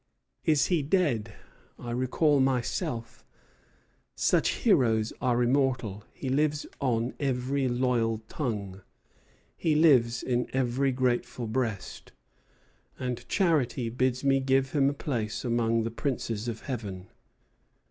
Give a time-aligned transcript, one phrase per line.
[0.45, 1.35] Is he dead?
[1.77, 3.23] I recall myself.
[4.15, 8.81] Such heroes are immortal; he lives on every loyal tongue;
[9.55, 12.13] he lives in every grateful breast;
[12.97, 17.07] and charity bids me give him a place among the princes of heaven."